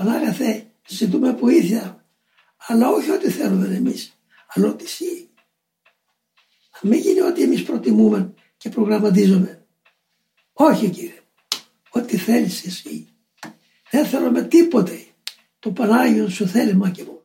[0.00, 2.04] Πανάγαθε, ζητούμε βοήθεια,
[2.66, 4.12] αλλά όχι ό,τι θέλουμε εμείς
[4.46, 5.28] αλλά ό,τι εσύ.
[6.80, 9.66] Να μην γίνει ό,τι εμείς προτιμούμε και προγραμματίζουμε.
[10.52, 11.22] Όχι Κύριε,
[11.90, 13.08] ό,τι θέλεις εσύ.
[13.90, 15.06] Δεν θέλουμε τίποτε
[15.58, 17.19] το Πανάγιο σου θέλημα και μου.